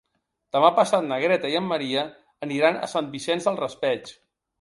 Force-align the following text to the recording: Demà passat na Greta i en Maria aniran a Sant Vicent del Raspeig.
Demà 0.55 0.69
passat 0.77 1.03
na 1.09 1.19
Greta 1.23 1.51
i 1.51 1.57
en 1.59 1.67
Maria 1.71 2.05
aniran 2.47 2.79
a 2.79 2.89
Sant 2.95 3.11
Vicent 3.17 3.45
del 3.47 3.61
Raspeig. 3.61 4.11